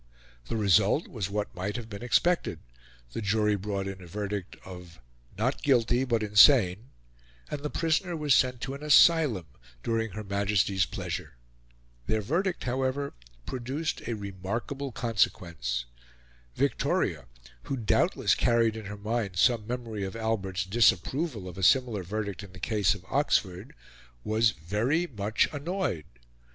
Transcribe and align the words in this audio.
The 0.47 0.57
result 0.57 1.07
was 1.07 1.29
what 1.29 1.53
might 1.53 1.75
have 1.75 1.87
been 1.87 2.01
expected: 2.01 2.57
the 3.13 3.21
jury 3.21 3.55
brought 3.55 3.85
in 3.87 4.01
a 4.01 4.07
verdict 4.07 4.55
of 4.65 4.99
"not 5.37 5.61
guilty, 5.61 6.05
but 6.05 6.23
insane"; 6.23 6.89
and 7.51 7.61
the 7.61 7.69
prisoner 7.69 8.15
was 8.17 8.33
sent 8.33 8.61
to 8.61 8.73
an 8.73 8.81
asylum 8.81 9.45
during 9.83 10.09
Her 10.13 10.23
Majesty's 10.23 10.87
pleasure. 10.87 11.37
Their 12.07 12.23
verdict, 12.23 12.63
however, 12.63 13.13
produced 13.45 14.01
a 14.07 14.15
remarkable 14.15 14.91
consequence. 14.91 15.85
Victoria, 16.55 17.27
who 17.65 17.77
doubtless 17.77 18.33
carried 18.33 18.75
in 18.75 18.85
her 18.85 18.97
mind 18.97 19.35
some 19.37 19.67
memory 19.67 20.03
of 20.03 20.15
Albert's 20.15 20.65
disapproval 20.65 21.47
of 21.47 21.59
a 21.59 21.61
similar 21.61 22.01
verdict 22.01 22.41
in 22.41 22.53
the 22.53 22.59
case 22.59 22.95
of 22.95 23.05
Oxford, 23.07 23.75
was 24.23 24.49
very 24.49 25.05
much 25.05 25.47
annoyed. 25.53 26.05